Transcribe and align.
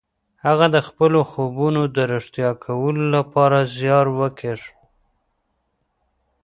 هغه 0.45 0.65
د 0.75 0.77
خپلو 0.87 1.19
خوبونو 1.31 1.81
د 1.95 1.97
رښتيا 2.13 2.49
کولو 2.65 3.03
لپاره 3.15 3.57
زيار 3.77 4.05
وکيښ. 4.19 4.61